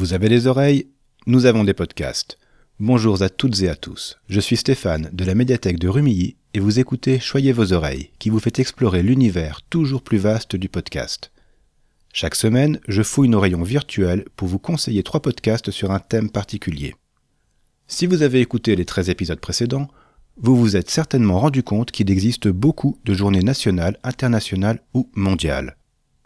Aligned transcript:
Vous 0.00 0.14
avez 0.14 0.30
des 0.30 0.46
oreilles 0.46 0.86
Nous 1.26 1.44
avons 1.44 1.62
des 1.62 1.74
podcasts. 1.74 2.38
Bonjour 2.78 3.20
à 3.20 3.28
toutes 3.28 3.60
et 3.60 3.68
à 3.68 3.76
tous. 3.76 4.16
Je 4.30 4.40
suis 4.40 4.56
Stéphane 4.56 5.10
de 5.12 5.24
la 5.26 5.34
médiathèque 5.34 5.78
de 5.78 5.88
Rumilly 5.88 6.36
et 6.54 6.58
vous 6.58 6.80
écoutez 6.80 7.20
Choyez 7.20 7.52
vos 7.52 7.74
oreilles, 7.74 8.08
qui 8.18 8.30
vous 8.30 8.40
fait 8.40 8.60
explorer 8.60 9.02
l'univers 9.02 9.60
toujours 9.68 10.00
plus 10.00 10.16
vaste 10.16 10.56
du 10.56 10.70
podcast. 10.70 11.32
Chaque 12.14 12.34
semaine, 12.34 12.80
je 12.88 13.02
fouille 13.02 13.28
nos 13.28 13.40
rayons 13.40 13.62
virtuels 13.62 14.24
pour 14.36 14.48
vous 14.48 14.58
conseiller 14.58 15.02
trois 15.02 15.20
podcasts 15.20 15.70
sur 15.70 15.90
un 15.90 15.98
thème 15.98 16.30
particulier. 16.30 16.94
Si 17.86 18.06
vous 18.06 18.22
avez 18.22 18.40
écouté 18.40 18.76
les 18.76 18.86
13 18.86 19.10
épisodes 19.10 19.38
précédents, 19.38 19.88
vous 20.38 20.56
vous 20.56 20.76
êtes 20.76 20.88
certainement 20.88 21.40
rendu 21.40 21.62
compte 21.62 21.90
qu'il 21.90 22.10
existe 22.10 22.48
beaucoup 22.48 22.96
de 23.04 23.12
journées 23.12 23.42
nationales, 23.42 23.98
internationales 24.02 24.80
ou 24.94 25.10
mondiales. 25.14 25.76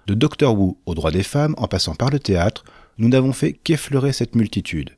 De 0.07 0.15
Doctor 0.15 0.57
Who 0.57 0.79
aux 0.87 0.95
droits 0.95 1.11
des 1.11 1.25
femmes 1.25 1.57
en 1.59 1.67
passant 1.67 1.97
par 1.97 2.11
le 2.11 2.21
théâtre, 2.21 2.63
nous 2.99 3.09
n'avons 3.09 3.33
fait 3.33 3.53
qu'effleurer 3.53 4.13
cette 4.13 4.35
multitude 4.35 4.97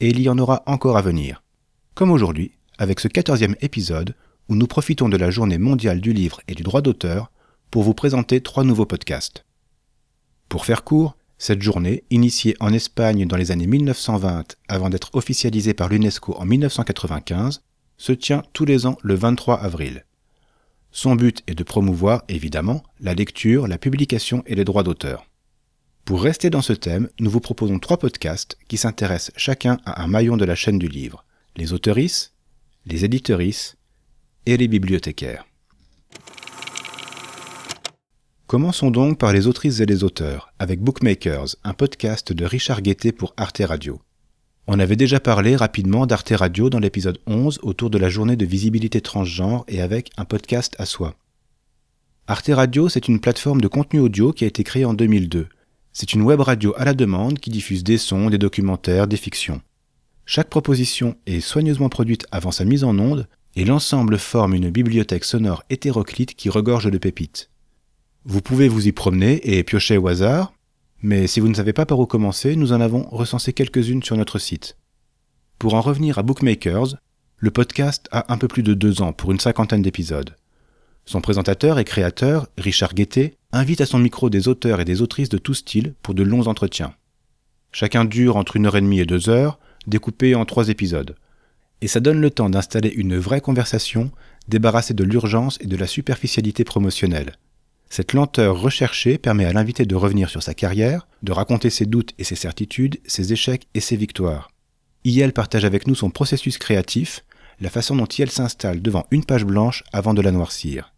et 0.00 0.08
il 0.08 0.20
y 0.20 0.28
en 0.28 0.38
aura 0.38 0.62
encore 0.66 0.96
à 0.96 1.02
venir. 1.02 1.42
Comme 1.94 2.10
aujourd'hui, 2.10 2.52
avec 2.78 3.00
ce 3.00 3.08
quatorzième 3.08 3.56
épisode, 3.60 4.14
où 4.48 4.54
nous 4.54 4.66
profitons 4.66 5.08
de 5.08 5.16
la 5.16 5.30
journée 5.30 5.58
mondiale 5.58 6.00
du 6.00 6.12
livre 6.12 6.40
et 6.48 6.54
du 6.54 6.62
droit 6.62 6.82
d'auteur 6.82 7.30
pour 7.70 7.82
vous 7.82 7.94
présenter 7.94 8.40
trois 8.40 8.64
nouveaux 8.64 8.86
podcasts. 8.86 9.44
Pour 10.48 10.66
faire 10.66 10.84
court, 10.84 11.16
cette 11.38 11.62
journée, 11.62 12.04
initiée 12.10 12.56
en 12.60 12.72
Espagne 12.72 13.26
dans 13.26 13.36
les 13.36 13.50
années 13.50 13.66
1920 13.66 14.56
avant 14.68 14.90
d'être 14.90 15.10
officialisée 15.14 15.74
par 15.74 15.88
l'UNESCO 15.88 16.34
en 16.34 16.44
1995, 16.44 17.62
se 17.96 18.12
tient 18.12 18.42
tous 18.52 18.64
les 18.64 18.86
ans 18.86 18.98
le 19.02 19.14
23 19.14 19.60
avril. 19.60 20.04
Son 20.90 21.16
but 21.16 21.42
est 21.46 21.54
de 21.54 21.64
promouvoir, 21.64 22.22
évidemment, 22.28 22.82
la 23.00 23.14
lecture, 23.14 23.66
la 23.66 23.78
publication 23.78 24.42
et 24.46 24.54
les 24.54 24.64
droits 24.64 24.84
d'auteur. 24.84 25.26
Pour 26.04 26.22
rester 26.22 26.50
dans 26.50 26.60
ce 26.60 26.74
thème, 26.74 27.08
nous 27.18 27.30
vous 27.30 27.40
proposons 27.40 27.78
trois 27.78 27.96
podcasts 27.96 28.58
qui 28.68 28.76
s'intéressent 28.76 29.32
chacun 29.38 29.78
à 29.86 30.02
un 30.02 30.06
maillon 30.06 30.36
de 30.36 30.44
la 30.44 30.54
chaîne 30.54 30.78
du 30.78 30.86
livre, 30.86 31.24
les 31.56 31.72
auteurices, 31.72 32.34
les 32.84 33.06
éditorices 33.06 33.76
et 34.44 34.58
les 34.58 34.68
bibliothécaires. 34.68 35.46
Commençons 38.46 38.90
donc 38.90 39.18
par 39.18 39.32
les 39.32 39.46
autrices 39.46 39.80
et 39.80 39.86
les 39.86 40.04
auteurs, 40.04 40.52
avec 40.58 40.80
Bookmakers, 40.80 41.56
un 41.64 41.72
podcast 41.72 42.34
de 42.34 42.44
Richard 42.44 42.82
Guettet 42.82 43.12
pour 43.12 43.32
Arte 43.38 43.62
Radio. 43.64 43.98
On 44.66 44.78
avait 44.78 44.96
déjà 44.96 45.20
parlé 45.20 45.56
rapidement 45.56 46.06
d'Arte 46.06 46.34
Radio 46.36 46.68
dans 46.68 46.80
l'épisode 46.80 47.18
11 47.26 47.60
autour 47.62 47.88
de 47.88 47.96
la 47.96 48.10
journée 48.10 48.36
de 48.36 48.44
visibilité 48.44 49.00
transgenre 49.00 49.64
et 49.68 49.80
avec 49.80 50.10
un 50.18 50.26
podcast 50.26 50.76
à 50.78 50.84
soi. 50.84 51.14
Arte 52.26 52.50
Radio, 52.52 52.90
c'est 52.90 53.08
une 53.08 53.20
plateforme 53.20 53.62
de 53.62 53.68
contenu 53.68 54.00
audio 54.00 54.32
qui 54.32 54.44
a 54.44 54.48
été 54.48 54.64
créée 54.64 54.84
en 54.84 54.92
2002 54.92 55.48
c'est 55.94 56.12
une 56.12 56.22
web 56.22 56.40
radio 56.40 56.74
à 56.76 56.84
la 56.84 56.92
demande 56.92 57.38
qui 57.38 57.50
diffuse 57.50 57.84
des 57.84 57.98
sons, 57.98 58.28
des 58.28 58.36
documentaires, 58.36 59.06
des 59.06 59.16
fictions. 59.16 59.62
Chaque 60.26 60.50
proposition 60.50 61.16
est 61.26 61.40
soigneusement 61.40 61.88
produite 61.88 62.26
avant 62.32 62.50
sa 62.50 62.64
mise 62.64 62.82
en 62.82 62.98
onde 62.98 63.28
et 63.54 63.64
l'ensemble 63.64 64.18
forme 64.18 64.54
une 64.54 64.70
bibliothèque 64.70 65.24
sonore 65.24 65.62
hétéroclite 65.70 66.34
qui 66.34 66.50
regorge 66.50 66.90
de 66.90 66.98
pépites. 66.98 67.48
Vous 68.24 68.40
pouvez 68.40 68.66
vous 68.66 68.88
y 68.88 68.92
promener 68.92 69.56
et 69.56 69.62
piocher 69.62 69.96
au 69.96 70.08
hasard, 70.08 70.52
mais 71.00 71.28
si 71.28 71.38
vous 71.38 71.48
ne 71.48 71.54
savez 71.54 71.72
pas 71.72 71.86
par 71.86 72.00
où 72.00 72.06
commencer, 72.06 72.56
nous 72.56 72.72
en 72.72 72.80
avons 72.80 73.08
recensé 73.10 73.52
quelques-unes 73.52 74.02
sur 74.02 74.16
notre 74.16 74.40
site. 74.40 74.76
Pour 75.60 75.74
en 75.74 75.80
revenir 75.80 76.18
à 76.18 76.24
Bookmakers, 76.24 76.96
le 77.36 77.50
podcast 77.52 78.08
a 78.10 78.32
un 78.32 78.38
peu 78.38 78.48
plus 78.48 78.64
de 78.64 78.74
deux 78.74 79.00
ans 79.00 79.12
pour 79.12 79.30
une 79.30 79.38
cinquantaine 79.38 79.82
d'épisodes. 79.82 80.34
Son 81.04 81.20
présentateur 81.20 81.78
et 81.78 81.84
créateur, 81.84 82.48
Richard 82.58 82.94
Guettet, 82.94 83.36
invite 83.54 83.80
à 83.80 83.86
son 83.86 83.98
micro 83.98 84.30
des 84.30 84.48
auteurs 84.48 84.80
et 84.80 84.84
des 84.84 85.00
autrices 85.00 85.28
de 85.28 85.38
tout 85.38 85.54
style 85.54 85.94
pour 86.02 86.14
de 86.14 86.22
longs 86.22 86.48
entretiens. 86.48 86.94
Chacun 87.72 88.04
dure 88.04 88.36
entre 88.36 88.56
une 88.56 88.66
heure 88.66 88.76
et 88.76 88.80
demie 88.80 89.00
et 89.00 89.06
deux 89.06 89.28
heures, 89.28 89.58
découpés 89.86 90.34
en 90.34 90.44
trois 90.44 90.68
épisodes. 90.68 91.16
Et 91.80 91.88
ça 91.88 92.00
donne 92.00 92.20
le 92.20 92.30
temps 92.30 92.50
d'installer 92.50 92.90
une 92.90 93.16
vraie 93.18 93.40
conversation, 93.40 94.10
débarrassée 94.48 94.94
de 94.94 95.04
l'urgence 95.04 95.58
et 95.60 95.66
de 95.66 95.76
la 95.76 95.86
superficialité 95.86 96.64
promotionnelle. 96.64 97.36
Cette 97.90 98.12
lenteur 98.12 98.60
recherchée 98.60 99.18
permet 99.18 99.44
à 99.44 99.52
l'invité 99.52 99.84
de 99.84 99.94
revenir 99.94 100.30
sur 100.30 100.42
sa 100.42 100.54
carrière, 100.54 101.06
de 101.22 101.32
raconter 101.32 101.70
ses 101.70 101.86
doutes 101.86 102.12
et 102.18 102.24
ses 102.24 102.36
certitudes, 102.36 102.98
ses 103.06 103.32
échecs 103.32 103.68
et 103.74 103.80
ses 103.80 103.96
victoires. 103.96 104.50
IL 105.04 105.32
partage 105.32 105.64
avec 105.64 105.86
nous 105.86 105.94
son 105.94 106.10
processus 106.10 106.58
créatif, 106.58 107.24
la 107.60 107.70
façon 107.70 107.94
dont 107.94 108.06
IL 108.06 108.30
s'installe 108.30 108.82
devant 108.82 109.06
une 109.10 109.24
page 109.24 109.44
blanche 109.44 109.84
avant 109.92 110.14
de 110.14 110.22
la 110.22 110.32
noircir. 110.32 110.93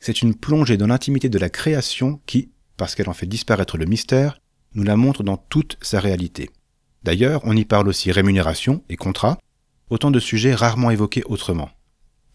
C'est 0.00 0.22
une 0.22 0.34
plongée 0.34 0.76
dans 0.76 0.86
l'intimité 0.86 1.28
de 1.28 1.38
la 1.38 1.50
création 1.50 2.20
qui, 2.26 2.50
parce 2.76 2.94
qu'elle 2.94 3.08
en 3.08 3.14
fait 3.14 3.26
disparaître 3.26 3.76
le 3.76 3.86
mystère, 3.86 4.40
nous 4.74 4.84
la 4.84 4.96
montre 4.96 5.22
dans 5.22 5.36
toute 5.36 5.76
sa 5.82 6.00
réalité. 6.00 6.50
D'ailleurs, 7.02 7.40
on 7.44 7.56
y 7.56 7.64
parle 7.64 7.88
aussi 7.88 8.12
rémunération 8.12 8.84
et 8.88 8.96
contrat, 8.96 9.38
autant 9.90 10.10
de 10.10 10.20
sujets 10.20 10.54
rarement 10.54 10.90
évoqués 10.90 11.22
autrement. 11.26 11.70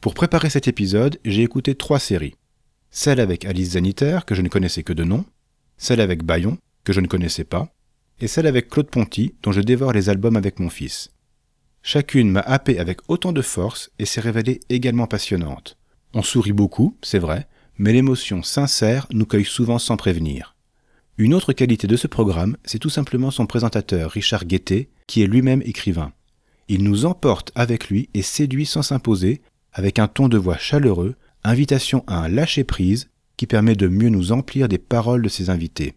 Pour 0.02 0.14
préparer 0.14 0.50
cet 0.50 0.68
épisode, 0.68 1.20
j'ai 1.24 1.44
écouté 1.44 1.76
trois 1.76 2.00
séries. 2.00 2.36
Celle 2.92 3.20
avec 3.20 3.46
Alice 3.46 3.72
Zaniter, 3.72 4.20
que 4.28 4.36
je 4.36 4.42
ne 4.42 4.50
connaissais 4.50 4.84
que 4.84 4.94
de 4.94 5.04
nom, 5.04 5.26
celle 5.78 6.02
avec 6.02 6.24
Bayon, 6.24 6.58
que 6.84 6.94
je 6.94 7.00
ne 7.00 7.08
connaissais 7.08 7.44
pas, 7.44 7.74
et 8.20 8.28
celle 8.28 8.48
avec 8.48 8.70
Claude 8.70 8.90
Ponty, 8.90 9.36
dont 9.42 9.52
je 9.52 9.62
dévore 9.62 9.94
les 9.94 10.10
albums 10.10 10.36
avec 10.36 10.60
mon 10.60 10.70
fils. 10.70 11.12
Chacune 11.82 12.32
m'a 12.32 12.42
happé 12.42 12.80
avec 12.80 13.00
autant 13.10 13.32
de 13.32 13.42
force 13.42 13.92
et 14.00 14.06
s'est 14.06 14.22
révélée 14.22 14.60
également 14.70 15.08
passionnante. 15.08 15.78
On 16.14 16.22
sourit 16.22 16.54
beaucoup, 16.54 16.96
c'est 17.02 17.20
vrai, 17.20 17.48
mais 17.78 17.92
l'émotion 17.92 18.44
sincère 18.44 19.08
nous 19.12 19.26
cueille 19.26 19.46
souvent 19.46 19.80
sans 19.80 19.98
prévenir. 19.98 20.56
Une 21.18 21.34
autre 21.34 21.54
qualité 21.54 21.88
de 21.88 21.96
ce 21.96 22.08
programme, 22.08 22.58
c'est 22.64 22.80
tout 22.80 22.90
simplement 22.90 23.32
son 23.32 23.46
présentateur 23.46 24.12
Richard 24.12 24.46
Guettet, 24.46 24.90
qui 25.08 25.22
est 25.22 25.28
lui-même 25.28 25.62
écrivain. 25.64 26.12
Il 26.68 26.84
nous 26.84 27.06
emporte 27.06 27.52
avec 27.56 27.90
lui 27.90 28.10
et 28.14 28.22
séduit 28.22 28.66
sans 28.66 28.84
s'imposer, 28.84 29.42
avec 29.74 30.00
un 30.00 30.08
ton 30.08 30.28
de 30.28 30.38
voix 30.38 30.58
chaleureux, 30.58 31.16
invitation 31.44 32.04
à 32.08 32.20
un 32.20 32.30
lâcher-prise 32.30 33.10
qui 33.38 33.48
permet 33.48 33.76
de 33.76 33.88
mieux 33.88 34.10
nous 34.10 34.32
emplir 34.32 34.68
des 34.68 34.78
paroles 34.78 35.24
de 35.24 35.30
ses 35.30 35.50
invités. 35.50 35.96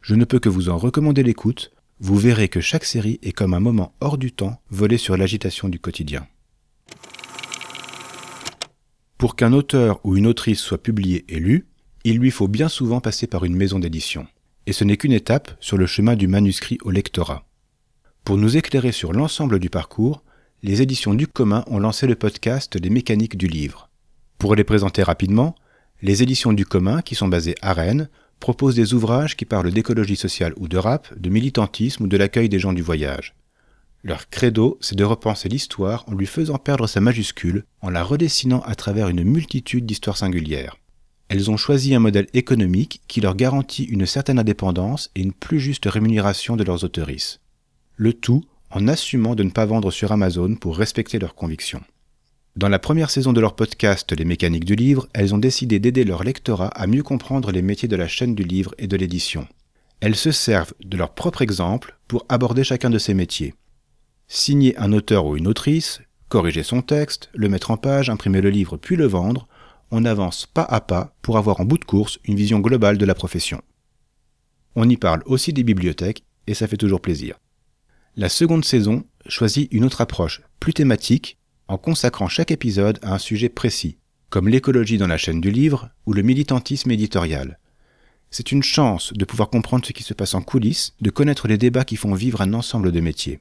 Je 0.00 0.14
ne 0.14 0.24
peux 0.24 0.38
que 0.38 0.48
vous 0.48 0.68
en 0.68 0.76
recommander 0.76 1.22
l'écoute, 1.22 1.72
vous 2.00 2.16
verrez 2.16 2.48
que 2.48 2.60
chaque 2.60 2.84
série 2.84 3.18
est 3.22 3.32
comme 3.32 3.54
un 3.54 3.60
moment 3.60 3.94
hors 4.00 4.18
du 4.18 4.32
temps 4.32 4.60
volé 4.70 4.96
sur 4.96 5.16
l'agitation 5.16 5.68
du 5.68 5.78
quotidien. 5.78 6.26
Pour 9.18 9.34
qu'un 9.34 9.52
auteur 9.52 9.98
ou 10.04 10.16
une 10.16 10.28
autrice 10.28 10.60
soit 10.60 10.80
publié 10.80 11.24
et 11.28 11.40
lu, 11.40 11.66
il 12.04 12.18
lui 12.18 12.30
faut 12.30 12.46
bien 12.46 12.68
souvent 12.68 13.00
passer 13.00 13.26
par 13.26 13.44
une 13.44 13.56
maison 13.56 13.80
d'édition. 13.80 14.28
Et 14.66 14.72
ce 14.72 14.84
n'est 14.84 14.96
qu'une 14.96 15.12
étape 15.12 15.50
sur 15.58 15.76
le 15.76 15.86
chemin 15.86 16.14
du 16.14 16.28
manuscrit 16.28 16.78
au 16.82 16.92
lectorat. 16.92 17.44
Pour 18.22 18.36
nous 18.36 18.56
éclairer 18.56 18.92
sur 18.92 19.12
l'ensemble 19.12 19.58
du 19.58 19.70
parcours, 19.70 20.22
les 20.62 20.82
éditions 20.82 21.14
du 21.14 21.26
commun 21.26 21.64
ont 21.66 21.80
lancé 21.80 22.06
le 22.06 22.14
podcast 22.14 22.80
Les 22.80 22.90
mécaniques 22.90 23.36
du 23.36 23.48
livre. 23.48 23.90
Pour 24.38 24.54
les 24.54 24.62
présenter 24.62 25.02
rapidement, 25.02 25.56
les 26.00 26.22
éditions 26.22 26.52
du 26.52 26.64
commun, 26.64 27.02
qui 27.02 27.16
sont 27.16 27.26
basées 27.26 27.56
à 27.60 27.72
Rennes, 27.72 28.08
proposent 28.38 28.76
des 28.76 28.94
ouvrages 28.94 29.36
qui 29.36 29.46
parlent 29.46 29.72
d'écologie 29.72 30.14
sociale 30.14 30.52
ou 30.58 30.68
de 30.68 30.76
rap, 30.76 31.12
de 31.18 31.28
militantisme 31.28 32.04
ou 32.04 32.06
de 32.06 32.16
l'accueil 32.16 32.48
des 32.48 32.60
gens 32.60 32.72
du 32.72 32.82
voyage. 32.82 33.34
Leur 34.04 34.28
credo, 34.28 34.78
c'est 34.80 34.96
de 34.96 35.04
repenser 35.04 35.48
l'histoire 35.48 36.04
en 36.06 36.14
lui 36.14 36.26
faisant 36.26 36.58
perdre 36.58 36.86
sa 36.86 37.00
majuscule, 37.00 37.64
en 37.80 37.90
la 37.90 38.04
redessinant 38.04 38.60
à 38.60 38.76
travers 38.76 39.08
une 39.08 39.24
multitude 39.24 39.86
d'histoires 39.86 40.16
singulières. 40.16 40.76
Elles 41.28 41.50
ont 41.50 41.56
choisi 41.56 41.94
un 41.94 41.98
modèle 41.98 42.28
économique 42.32 43.02
qui 43.08 43.20
leur 43.20 43.34
garantit 43.34 43.84
une 43.84 44.06
certaine 44.06 44.38
indépendance 44.38 45.10
et 45.14 45.20
une 45.20 45.32
plus 45.32 45.58
juste 45.58 45.86
rémunération 45.86 46.56
de 46.56 46.64
leurs 46.64 46.84
autorices. 46.84 47.40
Le 47.96 48.12
tout 48.12 48.44
en 48.70 48.86
assumant 48.86 49.34
de 49.34 49.42
ne 49.42 49.50
pas 49.50 49.66
vendre 49.66 49.90
sur 49.90 50.12
Amazon 50.12 50.54
pour 50.54 50.78
respecter 50.78 51.18
leurs 51.18 51.34
convictions. 51.34 51.82
Dans 52.56 52.68
la 52.68 52.78
première 52.78 53.10
saison 53.10 53.32
de 53.32 53.40
leur 53.40 53.56
podcast 53.56 54.12
Les 54.12 54.24
mécaniques 54.24 54.64
du 54.64 54.76
livre, 54.76 55.08
elles 55.12 55.34
ont 55.34 55.38
décidé 55.38 55.80
d'aider 55.80 56.04
leur 56.04 56.22
lectorat 56.22 56.68
à 56.68 56.86
mieux 56.86 57.02
comprendre 57.02 57.50
les 57.50 57.62
métiers 57.62 57.88
de 57.88 57.96
la 57.96 58.08
chaîne 58.08 58.34
du 58.34 58.44
livre 58.44 58.74
et 58.78 58.86
de 58.86 58.96
l'édition. 58.96 59.46
Elles 60.00 60.16
se 60.16 60.30
servent 60.30 60.74
de 60.84 60.96
leur 60.96 61.14
propre 61.14 61.42
exemple 61.42 61.98
pour 62.06 62.24
aborder 62.28 62.64
chacun 62.64 62.90
de 62.90 62.98
ces 62.98 63.14
métiers 63.14 63.54
signer 64.28 64.76
un 64.78 64.92
auteur 64.92 65.26
ou 65.26 65.36
une 65.36 65.48
autrice, 65.48 66.00
corriger 66.28 66.62
son 66.62 66.82
texte, 66.82 67.30
le 67.34 67.48
mettre 67.48 67.70
en 67.70 67.78
page, 67.78 68.10
imprimer 68.10 68.40
le 68.40 68.50
livre 68.50 68.76
puis 68.76 68.96
le 68.96 69.06
vendre, 69.06 69.48
on 69.90 70.04
avance 70.04 70.46
pas 70.46 70.62
à 70.62 70.80
pas 70.80 71.16
pour 71.22 71.38
avoir 71.38 71.60
en 71.60 71.64
bout 71.64 71.78
de 71.78 71.84
course 71.84 72.18
une 72.24 72.36
vision 72.36 72.60
globale 72.60 72.98
de 72.98 73.06
la 73.06 73.14
profession. 73.14 73.62
On 74.76 74.88
y 74.88 74.98
parle 74.98 75.22
aussi 75.24 75.52
des 75.52 75.64
bibliothèques 75.64 76.24
et 76.46 76.54
ça 76.54 76.68
fait 76.68 76.76
toujours 76.76 77.00
plaisir. 77.00 77.36
La 78.16 78.28
seconde 78.28 78.64
saison 78.64 79.04
choisit 79.26 79.72
une 79.72 79.84
autre 79.84 80.02
approche, 80.02 80.42
plus 80.60 80.74
thématique, 80.74 81.38
en 81.68 81.78
consacrant 81.78 82.28
chaque 82.28 82.50
épisode 82.50 82.98
à 83.02 83.14
un 83.14 83.18
sujet 83.18 83.48
précis, 83.48 83.98
comme 84.28 84.48
l'écologie 84.48 84.98
dans 84.98 85.06
la 85.06 85.18
chaîne 85.18 85.40
du 85.40 85.50
livre 85.50 85.90
ou 86.06 86.12
le 86.12 86.22
militantisme 86.22 86.90
éditorial. 86.90 87.58
C'est 88.30 88.52
une 88.52 88.62
chance 88.62 89.12
de 89.14 89.24
pouvoir 89.24 89.48
comprendre 89.48 89.86
ce 89.86 89.92
qui 89.92 90.02
se 90.02 90.14
passe 90.14 90.34
en 90.34 90.42
coulisses, 90.42 90.94
de 91.00 91.10
connaître 91.10 91.48
les 91.48 91.56
débats 91.56 91.84
qui 91.84 91.96
font 91.96 92.14
vivre 92.14 92.42
un 92.42 92.52
ensemble 92.52 92.92
de 92.92 93.00
métiers. 93.00 93.40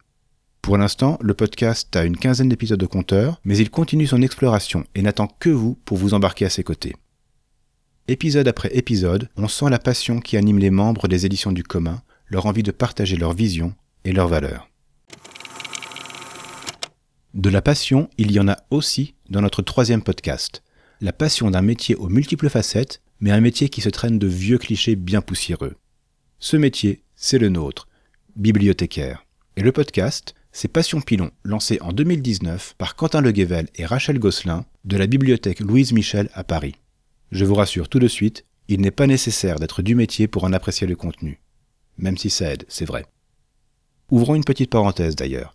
Pour 0.67 0.77
l'instant, 0.77 1.17
le 1.21 1.33
podcast 1.33 1.95
a 1.95 2.03
une 2.03 2.17
quinzaine 2.17 2.49
d'épisodes 2.49 2.77
de 2.77 2.85
compteur, 2.85 3.39
mais 3.45 3.57
il 3.57 3.69
continue 3.69 4.05
son 4.05 4.21
exploration 4.21 4.83
et 4.95 5.01
n'attend 5.01 5.27
que 5.27 5.49
vous 5.49 5.79
pour 5.85 5.95
vous 5.95 6.13
embarquer 6.13 6.43
à 6.43 6.49
ses 6.49 6.65
côtés. 6.65 6.93
Épisode 8.09 8.49
après 8.49 8.75
épisode, 8.75 9.29
on 9.37 9.47
sent 9.47 9.69
la 9.69 9.79
passion 9.79 10.19
qui 10.19 10.35
anime 10.35 10.59
les 10.59 10.69
membres 10.69 11.07
des 11.07 11.25
éditions 11.25 11.53
du 11.53 11.63
commun, 11.63 12.01
leur 12.25 12.47
envie 12.47 12.63
de 12.63 12.71
partager 12.71 13.15
leur 13.15 13.31
vision 13.31 13.75
et 14.03 14.11
leurs 14.11 14.27
valeurs. 14.27 14.69
De 17.33 17.49
la 17.49 17.61
passion, 17.61 18.09
il 18.17 18.33
y 18.33 18.39
en 18.41 18.49
a 18.49 18.57
aussi 18.69 19.15
dans 19.29 19.41
notre 19.41 19.61
troisième 19.61 20.03
podcast. 20.03 20.63
La 20.99 21.13
passion 21.13 21.49
d'un 21.49 21.61
métier 21.61 21.95
aux 21.95 22.09
multiples 22.09 22.49
facettes, 22.49 23.01
mais 23.21 23.31
un 23.31 23.39
métier 23.39 23.69
qui 23.69 23.79
se 23.79 23.87
traîne 23.87 24.19
de 24.19 24.27
vieux 24.27 24.57
clichés 24.57 24.97
bien 24.97 25.21
poussiéreux. 25.21 25.77
Ce 26.39 26.57
métier, 26.57 27.03
c'est 27.15 27.39
le 27.39 27.47
nôtre, 27.47 27.87
bibliothécaire. 28.35 29.23
Et 29.55 29.61
le 29.61 29.71
podcast, 29.71 30.35
c'est 30.59 30.67
Passion 30.67 31.01
Pilon, 31.01 31.29
lancé 31.43 31.77
en 31.81 31.91
2019 31.91 32.73
par 32.79 32.95
Quentin 32.95 33.21
Leguével 33.21 33.67
et 33.75 33.85
Rachel 33.85 34.17
Gosselin 34.17 34.65
de 34.85 34.97
la 34.97 35.05
bibliothèque 35.05 35.59
Louise 35.59 35.93
Michel 35.93 36.31
à 36.33 36.43
Paris. 36.43 36.73
Je 37.31 37.45
vous 37.45 37.53
rassure 37.53 37.89
tout 37.89 37.99
de 37.99 38.07
suite, 38.07 38.43
il 38.67 38.81
n'est 38.81 38.89
pas 38.89 39.05
nécessaire 39.05 39.59
d'être 39.59 39.83
du 39.83 39.93
métier 39.93 40.27
pour 40.27 40.45
en 40.45 40.53
apprécier 40.53 40.87
le 40.87 40.95
contenu. 40.95 41.39
Même 41.99 42.17
si 42.17 42.31
ça 42.31 42.53
aide, 42.53 42.65
c'est 42.69 42.85
vrai. 42.85 43.05
Ouvrons 44.09 44.33
une 44.33 44.43
petite 44.43 44.71
parenthèse 44.71 45.15
d'ailleurs. 45.15 45.53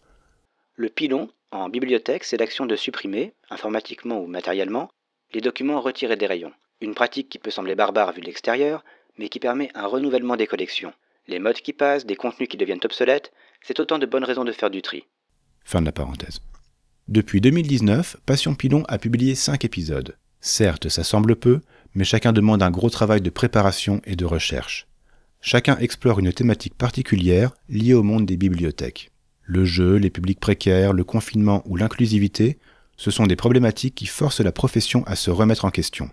Le 0.76 0.88
pilon, 0.88 1.30
en 1.50 1.68
bibliothèque, 1.68 2.22
c'est 2.22 2.36
l'action 2.36 2.66
de 2.66 2.76
supprimer, 2.76 3.32
informatiquement 3.50 4.20
ou 4.20 4.28
matériellement, 4.28 4.88
les 5.34 5.40
documents 5.40 5.80
retirés 5.80 6.16
des 6.16 6.28
rayons. 6.28 6.52
Une 6.80 6.94
pratique 6.94 7.28
qui 7.28 7.40
peut 7.40 7.50
sembler 7.50 7.74
barbare 7.74 8.12
vu 8.12 8.20
de 8.20 8.26
l'extérieur, 8.26 8.84
mais 9.18 9.28
qui 9.28 9.40
permet 9.40 9.72
un 9.74 9.86
renouvellement 9.86 10.36
des 10.36 10.46
collections. 10.46 10.92
Les 11.26 11.40
modes 11.40 11.60
qui 11.60 11.72
passent, 11.72 12.06
des 12.06 12.14
contenus 12.14 12.48
qui 12.48 12.56
deviennent 12.56 12.80
obsolètes, 12.84 13.32
c'est 13.64 13.80
autant 13.80 13.98
de 13.98 14.06
bonnes 14.06 14.24
raisons 14.24 14.44
de 14.44 14.52
faire 14.52 14.70
du 14.70 14.82
tri. 14.82 15.04
Fin 15.64 15.80
de 15.80 15.86
la 15.86 15.92
parenthèse. 15.92 16.40
Depuis 17.08 17.40
2019, 17.40 18.16
Passion 18.26 18.54
Pilon 18.54 18.84
a 18.88 18.98
publié 18.98 19.34
5 19.34 19.64
épisodes. 19.64 20.16
Certes, 20.40 20.88
ça 20.88 21.04
semble 21.04 21.36
peu, 21.36 21.60
mais 21.94 22.04
chacun 22.04 22.32
demande 22.32 22.62
un 22.62 22.70
gros 22.70 22.90
travail 22.90 23.20
de 23.20 23.30
préparation 23.30 24.00
et 24.04 24.16
de 24.16 24.24
recherche. 24.24 24.86
Chacun 25.40 25.76
explore 25.78 26.20
une 26.20 26.32
thématique 26.32 26.76
particulière 26.76 27.52
liée 27.68 27.94
au 27.94 28.02
monde 28.02 28.26
des 28.26 28.36
bibliothèques. 28.36 29.10
Le 29.42 29.64
jeu, 29.64 29.96
les 29.96 30.10
publics 30.10 30.40
précaires, 30.40 30.92
le 30.92 31.04
confinement 31.04 31.62
ou 31.66 31.76
l'inclusivité, 31.76 32.58
ce 32.96 33.10
sont 33.10 33.26
des 33.26 33.36
problématiques 33.36 33.96
qui 33.96 34.06
forcent 34.06 34.40
la 34.40 34.52
profession 34.52 35.04
à 35.06 35.16
se 35.16 35.30
remettre 35.30 35.64
en 35.64 35.70
question. 35.70 36.10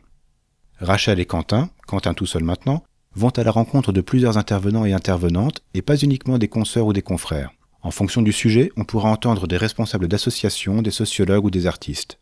Rachel 0.79 1.19
et 1.19 1.25
Quentin, 1.25 1.69
Quentin 1.87 2.13
tout 2.13 2.25
seul 2.25 2.43
maintenant, 2.43 2.83
vont 3.15 3.29
à 3.29 3.43
la 3.43 3.51
rencontre 3.51 3.91
de 3.91 4.01
plusieurs 4.01 4.37
intervenants 4.37 4.85
et 4.85 4.93
intervenantes, 4.93 5.61
et 5.73 5.81
pas 5.81 5.97
uniquement 5.97 6.37
des 6.37 6.47
consoeurs 6.47 6.87
ou 6.87 6.93
des 6.93 7.01
confrères. 7.01 7.51
En 7.81 7.91
fonction 7.91 8.21
du 8.21 8.31
sujet, 8.31 8.71
on 8.75 8.83
pourra 8.83 9.09
entendre 9.09 9.47
des 9.47 9.57
responsables 9.57 10.07
d'associations, 10.07 10.81
des 10.81 10.91
sociologues 10.91 11.45
ou 11.45 11.51
des 11.51 11.65
artistes. 11.65 12.19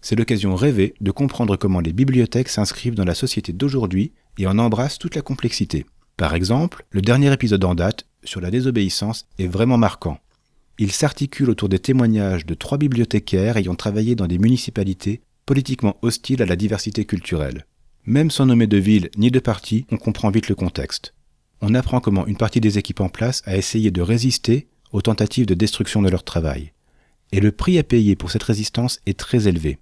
C'est 0.00 0.16
l'occasion 0.16 0.54
rêvée 0.54 0.94
de 1.00 1.10
comprendre 1.10 1.56
comment 1.56 1.80
les 1.80 1.92
bibliothèques 1.92 2.48
s'inscrivent 2.48 2.94
dans 2.94 3.04
la 3.04 3.14
société 3.14 3.52
d'aujourd'hui 3.52 4.12
et 4.36 4.46
en 4.46 4.58
embrassent 4.58 4.98
toute 4.98 5.14
la 5.14 5.22
complexité. 5.22 5.86
Par 6.16 6.34
exemple, 6.34 6.84
le 6.90 7.00
dernier 7.00 7.32
épisode 7.32 7.64
en 7.64 7.74
date, 7.74 8.06
sur 8.24 8.40
la 8.40 8.50
désobéissance, 8.50 9.26
est 9.38 9.46
vraiment 9.46 9.78
marquant. 9.78 10.18
Il 10.78 10.92
s'articule 10.92 11.50
autour 11.50 11.68
des 11.68 11.78
témoignages 11.78 12.46
de 12.46 12.54
trois 12.54 12.78
bibliothécaires 12.78 13.56
ayant 13.56 13.74
travaillé 13.74 14.14
dans 14.14 14.26
des 14.26 14.38
municipalités 14.38 15.22
politiquement 15.46 15.96
hostiles 16.02 16.42
à 16.42 16.46
la 16.46 16.56
diversité 16.56 17.04
culturelle. 17.04 17.66
Même 18.04 18.32
sans 18.32 18.46
nommer 18.46 18.66
de 18.66 18.78
ville 18.78 19.10
ni 19.16 19.30
de 19.30 19.38
parti, 19.38 19.86
on 19.92 19.96
comprend 19.96 20.30
vite 20.30 20.48
le 20.48 20.56
contexte. 20.56 21.14
On 21.60 21.74
apprend 21.74 22.00
comment 22.00 22.26
une 22.26 22.36
partie 22.36 22.60
des 22.60 22.76
équipes 22.76 23.00
en 23.00 23.08
place 23.08 23.42
a 23.46 23.56
essayé 23.56 23.92
de 23.92 24.02
résister 24.02 24.66
aux 24.90 25.02
tentatives 25.02 25.46
de 25.46 25.54
destruction 25.54 26.02
de 26.02 26.08
leur 26.08 26.24
travail. 26.24 26.72
Et 27.30 27.38
le 27.38 27.52
prix 27.52 27.78
à 27.78 27.84
payer 27.84 28.16
pour 28.16 28.32
cette 28.32 28.42
résistance 28.42 29.00
est 29.06 29.18
très 29.18 29.46
élevé. 29.46 29.78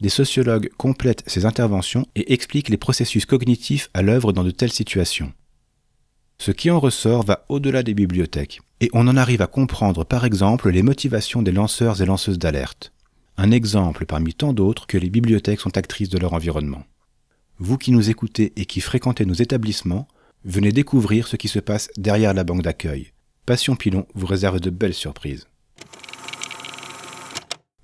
Des 0.00 0.08
sociologues 0.08 0.70
complètent 0.76 1.22
ces 1.28 1.46
interventions 1.46 2.06
et 2.16 2.32
expliquent 2.32 2.70
les 2.70 2.76
processus 2.76 3.24
cognitifs 3.24 3.88
à 3.94 4.02
l'œuvre 4.02 4.32
dans 4.32 4.42
de 4.42 4.50
telles 4.50 4.72
situations. 4.72 5.32
Ce 6.38 6.50
qui 6.50 6.72
en 6.72 6.80
ressort 6.80 7.24
va 7.24 7.46
au-delà 7.48 7.84
des 7.84 7.94
bibliothèques, 7.94 8.60
et 8.80 8.90
on 8.94 9.06
en 9.06 9.16
arrive 9.16 9.42
à 9.42 9.46
comprendre 9.46 10.04
par 10.04 10.24
exemple 10.24 10.70
les 10.70 10.82
motivations 10.82 11.40
des 11.40 11.52
lanceurs 11.52 12.02
et 12.02 12.06
lanceuses 12.06 12.40
d'alerte. 12.40 12.92
Un 13.36 13.52
exemple 13.52 14.06
parmi 14.06 14.34
tant 14.34 14.52
d'autres 14.52 14.88
que 14.88 14.98
les 14.98 15.08
bibliothèques 15.08 15.60
sont 15.60 15.78
actrices 15.78 16.10
de 16.10 16.18
leur 16.18 16.32
environnement. 16.32 16.82
Vous 17.64 17.78
qui 17.78 17.92
nous 17.92 18.10
écoutez 18.10 18.52
et 18.56 18.64
qui 18.64 18.80
fréquentez 18.80 19.24
nos 19.24 19.34
établissements, 19.34 20.08
venez 20.44 20.72
découvrir 20.72 21.28
ce 21.28 21.36
qui 21.36 21.46
se 21.46 21.60
passe 21.60 21.90
derrière 21.96 22.34
la 22.34 22.42
banque 22.42 22.62
d'accueil. 22.62 23.12
Passion 23.46 23.76
Pilon 23.76 24.04
vous 24.16 24.26
réserve 24.26 24.58
de 24.58 24.68
belles 24.68 24.94
surprises. 24.94 25.46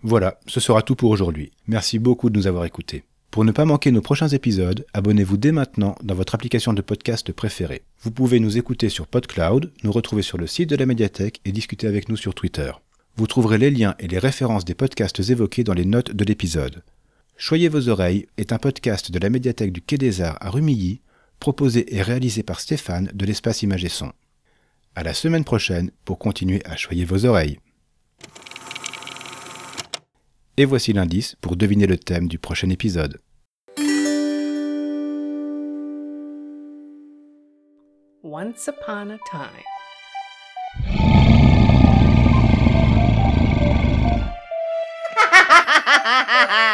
Voilà, 0.03 0.41
ce 0.49 0.59
sera 0.59 0.83
tout 0.83 0.97
pour 0.97 1.11
aujourd'hui. 1.11 1.53
Merci 1.69 2.01
beaucoup 2.01 2.29
de 2.29 2.37
nous 2.37 2.49
avoir 2.49 2.65
écoutés. 2.65 3.05
Pour 3.31 3.45
ne 3.45 3.53
pas 3.53 3.67
manquer 3.67 3.93
nos 3.93 4.01
prochains 4.03 4.27
épisodes, 4.27 4.85
abonnez-vous 4.95 5.37
dès 5.37 5.53
maintenant 5.53 5.95
dans 6.03 6.17
votre 6.17 6.35
application 6.35 6.73
de 6.73 6.83
podcast 6.83 7.31
préférée. 7.31 7.83
Vous 8.03 8.11
pouvez 8.11 8.41
nous 8.41 8.59
écouter 8.59 8.89
sur 8.89 9.07
PodCloud, 9.07 9.73
nous 9.85 9.93
retrouver 9.93 10.23
sur 10.23 10.39
le 10.39 10.49
site 10.49 10.71
de 10.71 10.77
la 10.77 10.87
médiathèque 10.87 11.41
et 11.45 11.53
discuter 11.53 11.87
avec 11.87 12.09
nous 12.09 12.17
sur 12.17 12.35
Twitter. 12.35 12.73
Vous 13.15 13.29
trouverez 13.29 13.59
les 13.59 13.71
liens 13.71 13.95
et 14.01 14.09
les 14.09 14.19
références 14.19 14.65
des 14.65 14.75
podcasts 14.75 15.21
évoqués 15.21 15.63
dans 15.63 15.73
les 15.73 15.85
notes 15.85 16.11
de 16.11 16.25
l'épisode. 16.25 16.83
Choyez 17.41 17.69
vos 17.69 17.89
oreilles 17.89 18.27
est 18.37 18.53
un 18.53 18.59
podcast 18.59 19.13
de 19.13 19.19
la 19.21 19.31
médiathèque 19.31 19.73
du 19.73 19.81
Quai 19.81 19.97
des 19.97 20.23
Arts 20.23 20.39
à 20.41 20.51
Rumilly, 20.51 21.03
proposé 21.39 21.95
et 21.95 22.03
réalisé 22.03 22.43
par 22.43 22.59
Stéphane 22.59 23.13
de 23.15 23.25
l'espace 23.25 23.63
Image 23.63 23.85
et 23.85 23.89
Son. 23.89 24.13
À 24.97 25.05
la 25.05 25.15
semaine 25.15 25.45
prochaine 25.45 25.93
pour 26.05 26.19
continuer 26.19 26.61
à 26.65 26.75
choyer 26.77 27.05
vos 27.05 27.27
oreilles. 27.27 27.61
Et 30.57 30.65
voici 30.65 30.93
l'indice 30.93 31.37
pour 31.41 31.55
deviner 31.55 31.87
le 31.87 31.97
thème 31.97 32.27
du 32.27 32.41
prochain 32.41 32.71
épisode. 32.71 33.21
Once 38.25 38.67
upon 38.67 39.11
a 39.11 39.19
time. 39.31 39.63